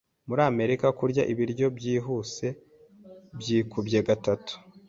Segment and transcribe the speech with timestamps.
[0.27, 2.47] Muri Amerika, kurya ibiryo byihuse
[3.39, 4.53] byikubye gatatu